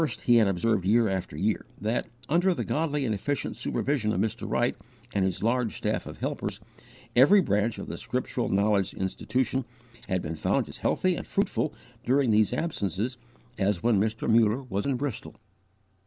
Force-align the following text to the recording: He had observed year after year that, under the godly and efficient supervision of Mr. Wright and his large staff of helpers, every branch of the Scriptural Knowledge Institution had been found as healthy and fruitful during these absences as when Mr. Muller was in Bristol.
He 0.25 0.37
had 0.37 0.47
observed 0.47 0.83
year 0.83 1.07
after 1.07 1.37
year 1.37 1.67
that, 1.79 2.07
under 2.27 2.55
the 2.55 2.63
godly 2.63 3.05
and 3.05 3.13
efficient 3.13 3.55
supervision 3.55 4.11
of 4.11 4.19
Mr. 4.19 4.49
Wright 4.49 4.75
and 5.13 5.23
his 5.23 5.43
large 5.43 5.77
staff 5.77 6.07
of 6.07 6.17
helpers, 6.17 6.59
every 7.15 7.39
branch 7.39 7.77
of 7.77 7.85
the 7.85 7.97
Scriptural 7.97 8.49
Knowledge 8.49 8.95
Institution 8.95 9.63
had 10.09 10.23
been 10.23 10.33
found 10.33 10.67
as 10.67 10.77
healthy 10.79 11.13
and 11.15 11.27
fruitful 11.27 11.71
during 12.03 12.31
these 12.31 12.51
absences 12.51 13.17
as 13.59 13.83
when 13.83 13.99
Mr. 14.01 14.27
Muller 14.27 14.63
was 14.63 14.87
in 14.87 14.95
Bristol. 14.95 15.35